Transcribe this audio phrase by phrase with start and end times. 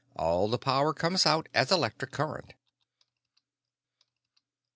[0.15, 2.53] All the power comes out as electric current."